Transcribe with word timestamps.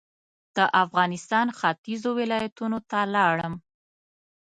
د 0.57 0.59
افغانستان 0.83 1.47
ختيځو 1.57 2.09
ولایتونو 2.19 2.79
ته 2.89 2.99
لاړم. 3.15 3.53